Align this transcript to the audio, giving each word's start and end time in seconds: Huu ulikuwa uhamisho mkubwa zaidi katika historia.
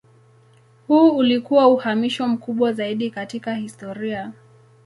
Huu 0.87 1.17
ulikuwa 1.17 1.67
uhamisho 1.67 2.27
mkubwa 2.27 2.73
zaidi 2.73 3.11
katika 3.11 3.53
historia. 3.55 4.31